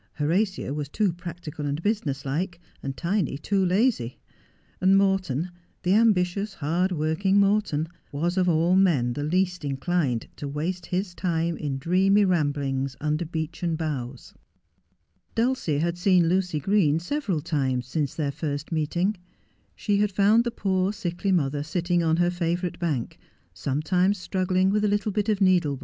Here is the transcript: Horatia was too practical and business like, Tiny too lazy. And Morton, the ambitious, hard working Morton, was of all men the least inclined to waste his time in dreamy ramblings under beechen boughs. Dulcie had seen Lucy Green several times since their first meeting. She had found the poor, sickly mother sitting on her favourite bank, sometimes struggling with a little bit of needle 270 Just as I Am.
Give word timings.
Horatia 0.13 0.73
was 0.73 0.89
too 0.89 1.13
practical 1.13 1.67
and 1.67 1.79
business 1.83 2.25
like, 2.25 2.59
Tiny 2.95 3.37
too 3.37 3.63
lazy. 3.63 4.17
And 4.81 4.97
Morton, 4.97 5.51
the 5.83 5.93
ambitious, 5.93 6.55
hard 6.55 6.91
working 6.91 7.39
Morton, 7.39 7.87
was 8.11 8.35
of 8.35 8.49
all 8.49 8.75
men 8.75 9.13
the 9.13 9.21
least 9.23 9.63
inclined 9.63 10.27
to 10.37 10.47
waste 10.47 10.87
his 10.87 11.13
time 11.13 11.55
in 11.55 11.77
dreamy 11.77 12.25
ramblings 12.25 12.95
under 12.99 13.25
beechen 13.25 13.75
boughs. 13.75 14.33
Dulcie 15.35 15.77
had 15.77 15.99
seen 15.99 16.27
Lucy 16.27 16.59
Green 16.59 16.97
several 16.97 17.39
times 17.39 17.85
since 17.85 18.15
their 18.15 18.31
first 18.31 18.71
meeting. 18.71 19.17
She 19.75 19.97
had 19.99 20.11
found 20.11 20.45
the 20.45 20.49
poor, 20.49 20.91
sickly 20.91 21.31
mother 21.31 21.61
sitting 21.61 22.01
on 22.01 22.17
her 22.17 22.31
favourite 22.31 22.79
bank, 22.79 23.19
sometimes 23.53 24.17
struggling 24.17 24.71
with 24.71 24.83
a 24.83 24.87
little 24.87 25.11
bit 25.11 25.29
of 25.29 25.41
needle 25.41 25.43
270 25.43 25.59
Just 25.59 25.69
as 25.69 25.69
I 25.69 25.73
Am. 25.75 25.79